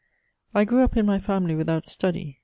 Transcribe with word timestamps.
I 0.55 0.65
grew 0.65 0.79
up 0.83 0.97
in 0.97 1.05
my 1.05 1.19
family 1.19 1.53
without 1.53 1.87
study. 1.87 2.39